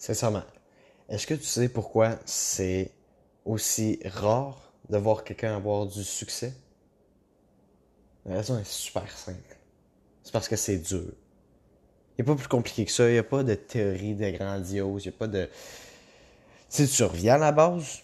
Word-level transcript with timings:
Sincèrement, 0.00 0.44
est-ce 1.10 1.26
que 1.26 1.34
tu 1.34 1.44
sais 1.44 1.68
pourquoi 1.68 2.18
c'est 2.24 2.90
aussi 3.44 4.00
rare 4.06 4.72
de 4.88 4.96
voir 4.96 5.24
quelqu'un 5.24 5.54
avoir 5.54 5.84
du 5.84 6.02
succès? 6.02 6.54
La 8.24 8.36
raison 8.36 8.58
est 8.58 8.66
super 8.66 9.10
simple. 9.10 9.58
C'est 10.22 10.32
parce 10.32 10.48
que 10.48 10.56
c'est 10.56 10.78
dur. 10.78 11.12
Il 12.16 12.24
n'y 12.24 12.30
a 12.30 12.32
pas 12.32 12.34
plus 12.34 12.48
compliqué 12.48 12.86
que 12.86 12.90
ça. 12.90 13.10
Il 13.10 13.12
n'y 13.12 13.18
a 13.18 13.22
pas 13.22 13.44
de 13.44 13.54
théorie 13.54 14.14
de 14.14 14.30
grandiose. 14.30 15.04
Il 15.04 15.10
n'y 15.10 15.14
a 15.14 15.18
pas 15.18 15.28
de. 15.28 15.50
Si 16.70 16.88
tu 16.88 17.02
reviens 17.04 17.34
à 17.34 17.38
la 17.38 17.52
base, 17.52 17.98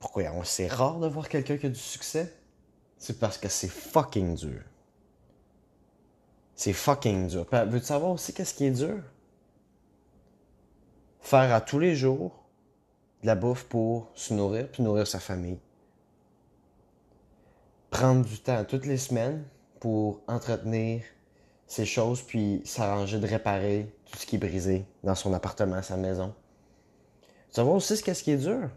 pourquoi 0.00 0.24
c'est 0.42 0.66
rare 0.66 0.98
de 0.98 1.06
voir 1.06 1.28
quelqu'un 1.28 1.56
qui 1.56 1.66
a 1.66 1.68
du 1.68 1.78
succès? 1.78 2.34
C'est 2.98 3.20
parce 3.20 3.38
que 3.38 3.48
c'est 3.48 3.68
fucking 3.68 4.34
dur. 4.34 4.60
C'est 6.56 6.72
fucking 6.72 7.28
dur. 7.28 7.46
Veux-tu 7.52 7.86
savoir 7.86 8.10
aussi 8.10 8.34
qu'est-ce 8.34 8.54
qui 8.54 8.64
est 8.64 8.72
dur? 8.72 8.98
Faire 11.22 11.54
à 11.54 11.60
tous 11.60 11.78
les 11.78 11.94
jours 11.94 12.44
de 13.22 13.28
la 13.28 13.36
bouffe 13.36 13.64
pour 13.64 14.10
se 14.14 14.34
nourrir 14.34 14.68
puis 14.68 14.82
nourrir 14.82 15.06
sa 15.06 15.20
famille. 15.20 15.58
Prendre 17.90 18.26
du 18.26 18.38
temps 18.38 18.64
toutes 18.64 18.86
les 18.86 18.98
semaines 18.98 19.44
pour 19.80 20.20
entretenir 20.26 21.02
ces 21.66 21.86
choses 21.86 22.22
puis 22.22 22.60
s'arranger 22.64 23.18
de 23.18 23.26
réparer 23.26 23.94
tout 24.10 24.18
ce 24.18 24.26
qui 24.26 24.36
est 24.36 24.38
brisé 24.38 24.84
dans 25.04 25.14
son 25.14 25.32
appartement, 25.32 25.80
sa 25.80 25.96
maison. 25.96 26.34
Savoir 27.50 27.76
aussi 27.76 27.96
ce 27.96 28.02
qu'est-ce 28.02 28.24
qui 28.24 28.32
est 28.32 28.36
dur? 28.36 28.68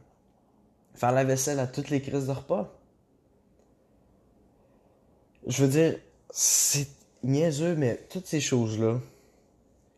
Faire 0.93 1.11
la 1.11 1.23
vaisselle 1.23 1.59
à 1.59 1.67
toutes 1.67 1.89
les 1.89 2.01
crises 2.01 2.27
de 2.27 2.31
repas. 2.31 2.73
Je 5.47 5.63
veux 5.63 5.69
dire, 5.69 5.99
c'est 6.29 6.87
niaiseux, 7.23 7.75
mais 7.75 7.97
toutes 8.09 8.27
ces 8.27 8.39
choses-là 8.39 8.99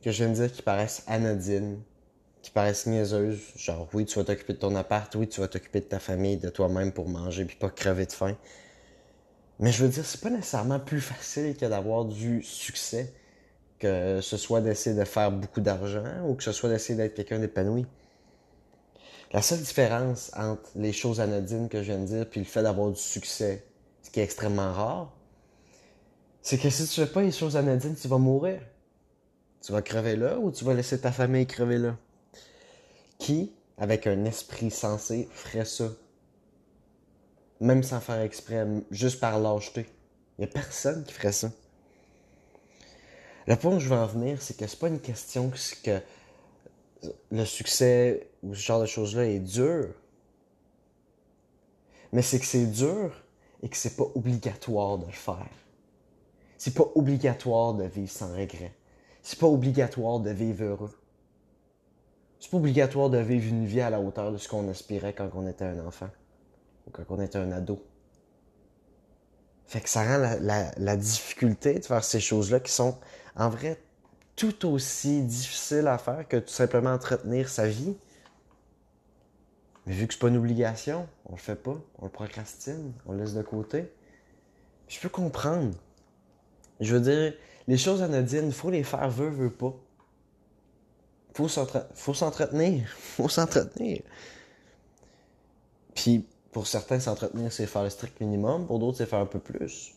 que 0.02 0.12
je 0.12 0.24
viens 0.24 0.34
de 0.34 0.40
dire 0.40 0.52
qui 0.52 0.62
paraissent 0.62 1.04
anodines, 1.08 1.82
qui 2.48 2.54
paraissent 2.54 2.86
niaiseuses, 2.86 3.42
genre 3.58 3.90
oui, 3.94 4.06
tu 4.06 4.18
vas 4.18 4.24
t'occuper 4.24 4.54
de 4.54 4.60
ton 4.60 4.74
appart, 4.78 5.14
oui, 5.16 5.28
tu 5.28 5.42
vas 5.42 5.50
t'occuper 5.50 5.82
de 5.82 5.86
ta 5.86 6.00
famille, 6.00 6.38
de 6.38 6.48
toi-même 6.48 6.94
pour 6.94 7.10
manger 7.10 7.44
puis 7.44 7.58
pas 7.58 7.70
crever 7.70 8.06
de 8.06 8.12
faim. 8.14 8.38
Mais 9.60 9.74
je 9.74 9.84
veux 9.84 9.90
dire, 9.90 10.06
c'est 10.06 10.22
pas 10.22 10.30
nécessairement 10.30 10.80
plus 10.80 11.02
facile 11.02 11.58
que 11.58 11.66
d'avoir 11.66 12.06
du 12.06 12.42
succès, 12.44 13.14
que 13.80 14.22
ce 14.22 14.38
soit 14.38 14.62
d'essayer 14.62 14.96
de 14.96 15.04
faire 15.04 15.30
beaucoup 15.30 15.60
d'argent 15.60 16.06
ou 16.26 16.36
que 16.36 16.44
ce 16.44 16.54
soit 16.54 16.70
d'essayer 16.70 16.96
d'être 16.96 17.16
quelqu'un 17.16 17.40
d'épanoui. 17.40 17.86
La 19.34 19.42
seule 19.42 19.60
différence 19.60 20.32
entre 20.34 20.70
les 20.76 20.94
choses 20.94 21.20
anodines 21.20 21.68
que 21.68 21.80
je 21.80 21.92
viens 21.92 22.00
de 22.00 22.06
dire 22.06 22.30
puis 22.30 22.40
le 22.40 22.46
fait 22.46 22.64
d'avoir 22.64 22.92
du 22.92 23.02
succès, 23.02 23.66
ce 24.04 24.10
qui 24.10 24.22
est 24.22 24.24
extrêmement 24.24 24.72
rare, 24.72 25.14
c'est 26.42 26.58
que 26.58 26.70
si 26.70 26.88
tu 26.88 27.02
fais 27.02 27.12
pas 27.12 27.24
les 27.24 27.34
choses 27.34 27.58
anodines, 27.58 27.96
tu 27.96 28.08
vas 28.08 28.20
mourir. 28.20 28.62
Tu 29.62 29.74
vas 29.74 29.82
crever 29.82 30.16
là 30.16 30.40
ou 30.40 30.50
tu 30.50 30.64
vas 30.64 30.74
laisser 30.74 31.02
ta 31.02 31.12
famille 31.12 31.46
crever 31.46 31.78
là? 31.78 31.98
Qui, 33.28 33.52
avec 33.78 34.08
un 34.08 34.24
esprit 34.24 34.72
sensé, 34.72 35.28
ferait 35.34 35.66
ça? 35.66 35.90
Même 37.60 37.84
sans 37.84 38.00
faire 38.00 38.22
exprès, 38.22 38.66
juste 38.90 39.20
par 39.20 39.38
lâcheté. 39.38 39.86
Il 40.38 40.46
n'y 40.46 40.50
a 40.50 40.54
personne 40.54 41.04
qui 41.04 41.12
ferait 41.12 41.34
ça. 41.34 41.52
Le 43.46 43.58
point 43.58 43.76
où 43.76 43.82
je 43.82 43.90
veux 43.90 43.98
en 43.98 44.08
venir, 44.08 44.42
c'est 44.42 44.56
que 44.56 44.66
c'est 44.66 44.80
pas 44.80 44.88
une 44.88 45.02
question 45.02 45.52
que 45.84 46.00
le 47.30 47.44
succès 47.44 48.30
ou 48.44 48.56
ce 48.56 48.62
genre 48.62 48.80
de 48.80 48.86
choses-là 48.86 49.26
est 49.26 49.40
dur. 49.40 49.90
Mais 52.14 52.22
c'est 52.22 52.40
que 52.40 52.46
c'est 52.46 52.68
dur 52.68 53.12
et 53.62 53.68
que 53.68 53.76
c'est 53.76 53.98
pas 53.98 54.08
obligatoire 54.16 55.00
de 55.00 55.06
le 55.06 55.12
faire. 55.12 55.50
C'est 56.58 56.74
pas 56.74 56.90
obligatoire 56.96 57.74
de 57.74 57.84
vivre 57.84 58.10
sans 58.10 58.34
regret. 58.34 58.74
C'est 59.22 59.38
pas 59.38 59.48
obligatoire 59.48 60.22
de 60.22 60.30
vivre 60.30 60.64
heureux. 60.64 60.98
C'est 62.40 62.52
pas 62.52 62.58
obligatoire 62.58 63.10
de 63.10 63.18
vivre 63.18 63.48
une 63.48 63.66
vie 63.66 63.82
à 63.82 63.90
la 63.90 64.00
hauteur 64.00 64.32
de 64.32 64.38
ce 64.38 64.48
qu'on 64.48 64.68
aspirait 64.70 65.14
quand 65.14 65.30
on 65.34 65.48
était 65.48 65.66
un 65.66 65.86
enfant 65.86 66.10
ou 66.86 66.92
quand 66.92 67.04
on 67.10 67.22
était 67.22 67.40
un 67.40 67.52
ado. 67.52 67.84
Fait 69.66 69.82
que 69.82 69.90
ça 69.90 70.04
rend 70.04 70.38
la, 70.78 70.96
difficulté 70.96 71.80
de 71.80 71.86
faire 71.86 72.04
ces 72.04 72.22
choses-là 72.22 72.62
qui 72.62 72.72
sont 72.72 72.98
en 73.36 73.50
vrai 73.50 73.78
tout 74.36 74.68
aussi 74.68 75.24
difficiles 75.24 75.88
à 75.88 75.98
faire 75.98 76.28
que 76.28 76.38
tout 76.38 76.54
simplement 76.54 76.92
entretenir 76.92 77.50
sa 77.50 77.68
vie. 77.68 77.98
Mais 79.86 79.94
vu 79.94 80.08
que 80.08 80.14
c'est 80.14 80.20
pas 80.20 80.30
une 80.30 80.38
obligation, 80.38 81.08
on 81.26 81.34
le 81.34 81.40
fait 81.40 81.56
pas, 81.56 81.76
on 82.00 82.06
le 82.06 82.12
procrastine, 82.12 82.94
on 83.06 83.14
le 83.14 83.20
laisse 83.20 83.34
de 83.34 83.42
côté. 83.42 83.92
Je 84.88 85.00
peux 85.00 85.10
comprendre. 85.10 85.74
Je 86.80 86.96
veux 86.96 87.02
dire, 87.02 87.34
les 87.68 87.78
choses 87.78 88.02
anodines, 88.02 88.48
il 88.48 88.54
faut 88.54 88.70
les 88.70 88.84
faire, 88.84 89.10
veut, 89.10 89.30
veut 89.30 89.50
pas. 89.50 89.74
Faut 91.38 91.48
faut 91.94 92.14
s'entretenir. 92.16 92.90
faut 92.98 93.30
s'entretenir. 93.30 94.02
Puis, 95.94 96.26
pour 96.52 96.66
certains, 96.66 97.00
s'entretenir, 97.00 97.54
c'est 97.54 97.68
faire 97.68 97.84
le 97.84 97.92
strict 97.92 98.20
minimum. 98.22 98.66
Pour 98.66 98.80
d'autres, 98.80 98.98
c'est 98.98 99.06
faire 99.06 99.20
un 99.20 99.28
peu 99.28 99.38
plus. 99.38 99.94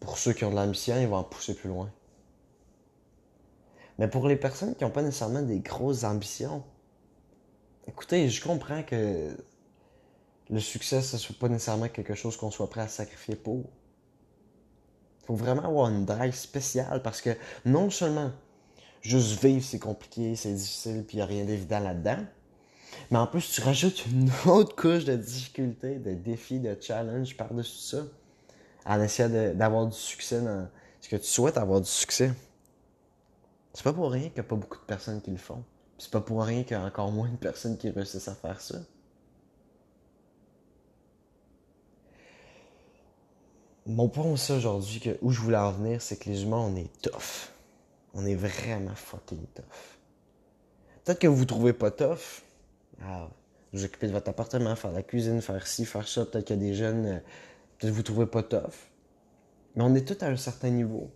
Pour 0.00 0.18
ceux 0.18 0.32
qui 0.32 0.44
ont 0.44 0.50
de 0.50 0.56
l'ambition, 0.56 1.00
ils 1.00 1.06
vont 1.06 1.18
en 1.18 1.22
pousser 1.22 1.54
plus 1.54 1.68
loin. 1.68 1.88
Mais 4.00 4.08
pour 4.08 4.26
les 4.26 4.34
personnes 4.34 4.74
qui 4.74 4.82
n'ont 4.82 4.90
pas 4.90 5.02
nécessairement 5.02 5.42
des 5.42 5.60
grosses 5.60 6.02
ambitions, 6.02 6.64
écoutez, 7.86 8.28
je 8.28 8.42
comprends 8.42 8.82
que 8.82 9.30
le 10.50 10.60
succès, 10.60 11.02
ce 11.02 11.18
soit 11.18 11.38
pas 11.38 11.48
nécessairement 11.48 11.88
quelque 11.88 12.14
chose 12.14 12.36
qu'on 12.36 12.50
soit 12.50 12.68
prêt 12.68 12.80
à 12.80 12.88
sacrifier 12.88 13.36
pour 13.36 13.64
faut 15.24 15.36
vraiment 15.36 15.64
avoir 15.64 15.88
une 15.88 16.04
drive 16.04 16.34
spéciale 16.34 17.00
parce 17.02 17.20
que 17.22 17.30
non 17.64 17.88
seulement 17.88 18.30
juste 19.04 19.42
vivre, 19.44 19.64
c'est 19.64 19.78
compliqué, 19.78 20.34
c'est 20.34 20.52
difficile, 20.52 21.04
puis 21.06 21.16
il 21.16 21.20
n'y 21.20 21.22
a 21.22 21.26
rien 21.26 21.44
d'évident 21.44 21.78
là-dedans, 21.78 22.24
mais 23.10 23.18
en 23.18 23.26
plus, 23.26 23.50
tu 23.50 23.60
rajoutes 23.60 24.06
une 24.06 24.30
autre 24.50 24.74
couche 24.74 25.04
de 25.04 25.16
difficulté, 25.16 25.98
de 25.98 26.14
défi, 26.14 26.58
de 26.58 26.76
challenge 26.80 27.36
par-dessus 27.36 27.96
ça, 27.96 28.02
en 28.86 29.00
essayant 29.00 29.54
d'avoir 29.54 29.86
du 29.86 29.96
succès 29.96 30.40
dans 30.40 30.68
ce 31.00 31.08
que 31.08 31.16
tu 31.16 31.26
souhaites 31.26 31.58
avoir 31.58 31.80
du 31.80 31.88
succès. 31.88 32.32
C'est 33.72 33.84
pas 33.84 33.92
pour 33.92 34.10
rien 34.10 34.28
qu'il 34.28 34.34
n'y 34.34 34.40
a 34.40 34.44
pas 34.44 34.56
beaucoup 34.56 34.78
de 34.78 34.84
personnes 34.84 35.20
qui 35.20 35.30
le 35.30 35.36
font. 35.36 35.64
C'est 35.98 36.10
pas 36.10 36.20
pour 36.20 36.42
rien 36.42 36.62
qu'il 36.62 36.72
y 36.76 36.80
a 36.80 36.84
encore 36.84 37.10
moins 37.12 37.28
de 37.28 37.36
personnes 37.36 37.76
qui 37.76 37.90
réussissent 37.90 38.28
à 38.28 38.34
faire 38.34 38.60
ça. 38.60 38.78
Mon 43.86 44.08
point 44.08 44.24
aussi 44.24 44.52
aujourd'hui, 44.52 45.02
où 45.20 45.30
je 45.30 45.40
voulais 45.40 45.58
en 45.58 45.72
venir, 45.72 46.00
c'est 46.00 46.16
que 46.16 46.30
les 46.30 46.42
humains, 46.42 46.56
on 46.56 46.74
est 46.76 46.90
tough. 47.02 47.53
On 48.14 48.24
est 48.24 48.34
vraiment 48.34 48.94
fucking 48.94 49.44
tough. 49.54 49.98
Peut-être 51.04 51.18
que 51.18 51.26
vous 51.26 51.36
vous 51.36 51.44
trouvez 51.44 51.72
pas 51.72 51.90
tough. 51.90 52.42
Ah, 53.02 53.28
vous 53.72 53.84
occupez 53.84 54.06
de 54.06 54.12
votre 54.12 54.30
appartement, 54.30 54.74
faire 54.76 54.92
la 54.92 55.02
cuisine, 55.02 55.42
faire 55.42 55.66
ci, 55.66 55.84
faire 55.84 56.06
ça. 56.06 56.24
Peut-être 56.24 56.46
qu'il 56.46 56.56
y 56.56 56.58
a 56.58 56.62
des 56.62 56.74
jeunes, 56.74 57.06
euh, 57.06 57.18
peut-être 57.78 57.90
que 57.90 57.96
vous 57.96 58.02
trouvez 58.02 58.26
pas 58.26 58.42
tough. 58.42 58.90
Mais 59.74 59.82
on 59.82 59.94
est 59.94 60.06
tous 60.06 60.24
à 60.24 60.28
un 60.28 60.36
certain 60.36 60.70
niveau. 60.70 61.10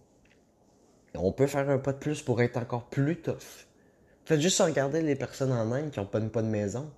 on 1.14 1.32
peut 1.32 1.46
faire 1.46 1.70
un 1.70 1.78
pas 1.78 1.92
de 1.92 1.98
plus 1.98 2.22
pour 2.22 2.42
être 2.42 2.56
encore 2.56 2.88
plus 2.88 3.20
tough. 3.20 3.66
Faites 4.24 4.40
juste 4.40 4.60
regarder 4.60 5.00
les 5.00 5.14
personnes 5.14 5.52
en 5.52 5.72
Inde 5.72 5.90
qui 5.90 6.00
ont 6.00 6.06
pas, 6.06 6.20
pas 6.20 6.42
de 6.42 6.48
maison 6.48 6.90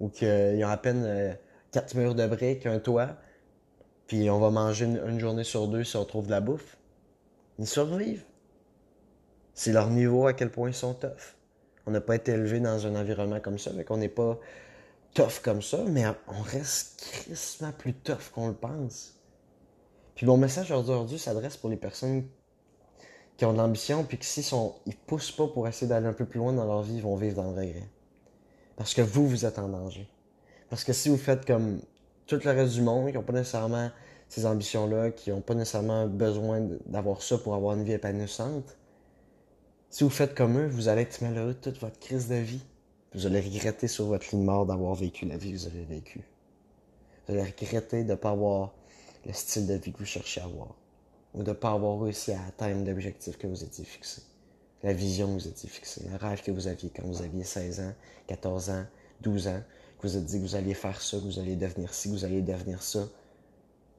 ou 0.00 0.08
qui 0.08 0.24
ont 0.24 0.68
à 0.68 0.76
peine 0.76 1.04
euh, 1.04 1.34
quatre 1.72 1.94
murs 1.94 2.14
de 2.14 2.26
briques, 2.26 2.66
un 2.66 2.78
toit, 2.78 3.16
puis 4.06 4.30
on 4.30 4.38
va 4.38 4.50
manger 4.50 4.86
une, 4.86 5.20
journée 5.20 5.44
sur 5.44 5.68
deux 5.68 5.84
si 5.84 5.96
on 5.96 6.04
trouve 6.04 6.26
de 6.26 6.30
la 6.30 6.40
bouffe. 6.40 6.78
Ils 7.58 7.66
survivent. 7.66 8.24
C'est 9.58 9.72
leur 9.72 9.90
niveau 9.90 10.28
à 10.28 10.34
quel 10.34 10.52
point 10.52 10.68
ils 10.68 10.74
sont 10.74 10.94
tough. 10.94 11.34
On 11.84 11.90
n'a 11.90 12.00
pas 12.00 12.14
été 12.14 12.30
élevé 12.30 12.60
dans 12.60 12.86
un 12.86 12.94
environnement 12.94 13.40
comme 13.40 13.58
ça, 13.58 13.72
mais 13.74 13.82
qu'on 13.82 13.96
n'est 13.96 14.08
pas 14.08 14.38
tough 15.14 15.40
comme 15.42 15.62
ça, 15.62 15.78
mais 15.84 16.04
on 16.28 16.42
reste 16.42 17.00
crissement 17.00 17.72
plus 17.72 17.92
tough 17.92 18.30
qu'on 18.32 18.46
le 18.46 18.54
pense. 18.54 19.14
Puis 20.14 20.26
mon 20.26 20.36
message 20.36 20.70
aujourd'hui 20.70 21.18
s'adresse 21.18 21.56
pour 21.56 21.70
les 21.70 21.76
personnes 21.76 22.28
qui 23.36 23.44
ont 23.46 23.52
de 23.52 23.58
l'ambition, 23.58 24.04
puis 24.04 24.16
que 24.16 24.24
s'ils 24.24 24.44
sont, 24.44 24.76
ils 24.86 24.96
poussent 24.96 25.32
pas 25.32 25.48
pour 25.48 25.66
essayer 25.66 25.88
d'aller 25.88 26.06
un 26.06 26.12
peu 26.12 26.24
plus 26.24 26.38
loin 26.38 26.52
dans 26.52 26.64
leur 26.64 26.82
vie, 26.82 26.94
ils 26.94 27.02
vont 27.02 27.16
vivre 27.16 27.34
dans 27.34 27.50
le 27.50 27.58
regret. 27.60 27.88
Parce 28.76 28.94
que 28.94 29.02
vous, 29.02 29.26
vous 29.26 29.44
êtes 29.44 29.58
en 29.58 29.68
danger. 29.68 30.08
Parce 30.70 30.84
que 30.84 30.92
si 30.92 31.08
vous 31.08 31.16
faites 31.16 31.44
comme 31.44 31.80
tout 32.28 32.38
le 32.44 32.50
reste 32.52 32.74
du 32.74 32.82
monde 32.82 33.08
qui 33.08 33.14
n'ont 33.14 33.24
pas 33.24 33.32
nécessairement 33.32 33.90
ces 34.28 34.46
ambitions-là, 34.46 35.10
qui 35.10 35.30
n'ont 35.30 35.40
pas 35.40 35.54
nécessairement 35.54 36.06
besoin 36.06 36.60
d'avoir 36.86 37.22
ça 37.22 37.38
pour 37.38 37.56
avoir 37.56 37.74
une 37.74 37.82
vie 37.82 37.94
épanouissante, 37.94 38.78
si 39.90 40.04
vous 40.04 40.10
faites 40.10 40.34
comme 40.34 40.58
eux, 40.58 40.68
vous 40.68 40.88
allez 40.88 41.02
être 41.02 41.22
malheureux 41.22 41.54
toute 41.54 41.80
votre 41.80 41.98
crise 41.98 42.28
de 42.28 42.34
vie. 42.34 42.60
Vous 43.14 43.26
allez 43.26 43.40
regretter 43.40 43.88
sur 43.88 44.04
votre 44.04 44.26
lit 44.30 44.40
de 44.40 44.44
mort 44.44 44.66
d'avoir 44.66 44.94
vécu 44.94 45.24
la 45.24 45.38
vie 45.38 45.52
que 45.52 45.56
vous 45.56 45.66
avez 45.66 45.84
vécue. 45.84 46.20
Vous 47.26 47.34
allez 47.34 47.42
regretter 47.42 48.04
de 48.04 48.10
ne 48.10 48.14
pas 48.14 48.30
avoir 48.30 48.74
le 49.24 49.32
style 49.32 49.66
de 49.66 49.74
vie 49.74 49.92
que 49.92 49.98
vous 49.98 50.04
cherchez 50.04 50.42
à 50.42 50.44
avoir. 50.44 50.74
Ou 51.34 51.42
de 51.42 51.48
ne 51.48 51.54
pas 51.54 51.72
avoir 51.72 52.00
réussi 52.00 52.32
à 52.32 52.44
atteindre 52.46 52.86
l'objectif 52.86 53.38
que 53.38 53.46
vous 53.46 53.64
étiez 53.64 53.84
fixé. 53.84 54.22
La 54.82 54.92
vision 54.92 55.26
que 55.28 55.40
vous 55.40 55.48
étiez 55.48 55.70
fixée. 55.70 56.02
Le 56.10 56.16
rêve 56.16 56.42
que 56.42 56.50
vous 56.50 56.66
aviez 56.66 56.90
quand 56.94 57.04
vous 57.04 57.22
aviez 57.22 57.44
16 57.44 57.80
ans, 57.80 57.94
14 58.26 58.70
ans, 58.70 58.84
12 59.22 59.48
ans 59.48 59.62
que 59.98 60.06
vous 60.06 60.16
êtes 60.16 60.24
dit 60.24 60.38
que 60.38 60.42
vous 60.42 60.54
alliez 60.54 60.74
faire 60.74 61.00
ça, 61.00 61.16
que 61.16 61.24
vous 61.24 61.38
alliez 61.38 61.56
devenir 61.56 61.92
ci, 61.92 62.08
que 62.08 62.14
vous 62.14 62.24
alliez 62.24 62.42
devenir 62.42 62.82
ça, 62.82 63.08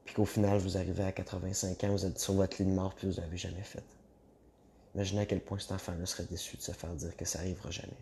puis 0.06 0.16
qu'au 0.16 0.26
final, 0.26 0.60
vous 0.60 0.78
arrivez 0.78 1.04
à 1.04 1.12
85 1.12 1.84
ans, 1.84 1.92
vous 1.92 2.06
êtes 2.06 2.20
sur 2.20 2.34
votre 2.34 2.62
lit 2.62 2.70
de 2.70 2.74
mort, 2.74 2.94
puis 2.96 3.10
vous 3.10 3.20
l'avez 3.20 3.38
jamais 3.38 3.64
fait. 3.64 3.84
Imaginez 4.96 5.22
à 5.22 5.26
quel 5.26 5.42
point 5.42 5.60
cet 5.60 5.72
enfant-là 5.72 6.06
serait 6.06 6.26
déçu 6.26 6.58
de 6.58 6.62
se 6.62 6.72
faire 6.72 6.94
dire 6.94 7.16
que 7.16 7.26
ça 7.26 7.40
arrivera 7.40 7.70
jamais. 7.70 7.98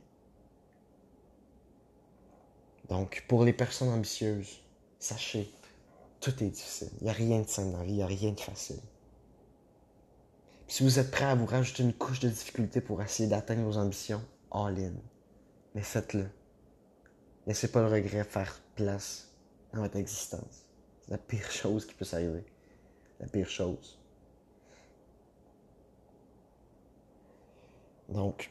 Donc, 2.90 3.26
pour 3.28 3.44
les 3.44 3.54
personnes 3.54 3.90
ambitieuses, 3.90 4.62
sachez, 5.00 5.52
tout 6.22 6.32
est 6.44 6.48
difficile. 6.48 6.90
Il 7.02 7.06
n'y 7.06 7.10
a 7.10 7.14
rien 7.14 7.42
de 7.42 7.48
simple 7.48 7.72
dans 7.72 7.80
la 7.80 7.84
vie, 7.84 7.92
il 7.92 7.98
n'y 7.98 8.04
a 8.04 8.08
rien 8.08 8.32
de 8.32 8.40
facile. 8.40 8.80
si 10.68 10.84
vous 10.84 11.00
êtes 11.00 11.12
prêt 11.12 11.26
à 11.26 11.36
vous 11.36 11.46
rajouter 11.46 11.84
une 11.84 11.94
couche 11.94 12.20
de 12.20 12.30
difficulté 12.30 12.82
pour 12.82 13.02
essayer 13.02 13.30
d'atteindre 13.30 13.64
vos 13.64 13.78
ambitions, 13.78 14.24
all 14.52 14.78
in. 14.80 14.94
Mais 15.76 15.82
faites-le. 15.82 16.28
Laissez 17.46 17.72
pas 17.72 17.82
le 17.82 17.88
regret 17.88 18.24
faire 18.24 18.60
place 18.76 19.30
dans 19.74 19.82
votre 19.82 19.96
existence. 19.98 20.66
C'est 21.02 21.12
la 21.12 21.18
pire 21.18 21.52
chose 21.52 21.86
qui 21.86 21.94
peut 21.94 22.06
s'arriver. 22.06 22.44
La 23.20 23.28
pire 23.28 23.50
chose. 23.50 23.98
Donc, 28.10 28.50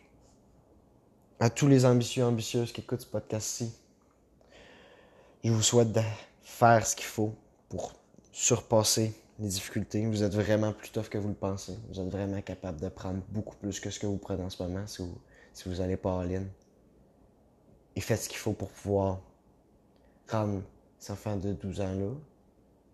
à 1.40 1.50
tous 1.50 1.66
les 1.66 1.84
ambitieux 1.84 2.22
et 2.22 2.26
ambitieuses 2.26 2.72
qui 2.72 2.80
écoutent 2.80 3.00
ce 3.02 3.06
podcast-ci, 3.06 3.72
je 5.44 5.50
vous 5.50 5.62
souhaite 5.62 5.92
de 5.92 6.02
faire 6.42 6.86
ce 6.86 6.96
qu'il 6.96 7.06
faut 7.06 7.34
pour 7.68 7.92
surpasser 8.32 9.14
les 9.38 9.48
difficultés. 9.48 10.06
Vous 10.06 10.22
êtes 10.22 10.34
vraiment 10.34 10.72
plus 10.72 10.90
tough 10.90 11.08
que 11.08 11.18
vous 11.18 11.28
le 11.28 11.34
pensez. 11.34 11.76
Vous 11.88 12.00
êtes 12.00 12.08
vraiment 12.08 12.40
capable 12.42 12.80
de 12.80 12.88
prendre 12.88 13.20
beaucoup 13.28 13.56
plus 13.56 13.80
que 13.80 13.90
ce 13.90 13.98
que 14.00 14.06
vous 14.06 14.16
prenez 14.18 14.42
en 14.42 14.50
ce 14.50 14.62
moment 14.62 14.86
si 14.86 15.02
vous 15.66 15.74
n'allez 15.76 15.96
pas 15.96 16.10
en 16.10 16.22
ligne. 16.22 16.48
Et 17.94 18.00
faites 18.00 18.22
ce 18.22 18.28
qu'il 18.28 18.38
faut 18.38 18.52
pour 18.52 18.70
pouvoir 18.70 19.20
rendre 20.28 20.62
ces 20.98 21.12
enfants 21.12 21.36
de 21.36 21.52
12 21.52 21.80
ans-là, 21.80 22.10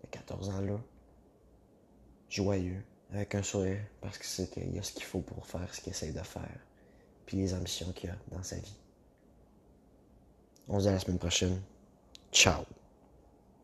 de 0.01 0.07
14 0.11 0.49
ans-là, 0.49 0.79
joyeux, 2.29 2.83
avec 3.13 3.35
un 3.35 3.43
sourire, 3.43 3.79
parce 4.01 4.17
que 4.17 4.25
c'est 4.25 4.49
qu'il 4.49 4.73
y 4.75 4.79
a 4.79 4.83
ce 4.83 4.91
qu'il 4.91 5.03
faut 5.03 5.21
pour 5.21 5.45
faire 5.45 5.73
ce 5.73 5.81
qu'il 5.81 5.91
essaye 5.91 6.11
de 6.11 6.21
faire, 6.21 6.59
puis 7.25 7.37
les 7.37 7.53
ambitions 7.53 7.91
qu'il 7.93 8.09
a 8.09 8.15
dans 8.31 8.43
sa 8.43 8.57
vie. 8.57 8.75
On 10.67 10.79
se 10.79 10.83
dit 10.83 10.89
à 10.89 10.93
la 10.93 10.99
semaine 10.99 11.19
prochaine. 11.19 11.61
Ciao. 12.31 12.63